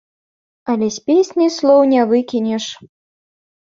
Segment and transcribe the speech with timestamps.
[0.73, 2.65] Але з песні слоў не выкінеш.